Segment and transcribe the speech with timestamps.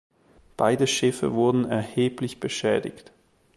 [0.57, 3.11] Beide Schiffe wurden erheblich beschädigt.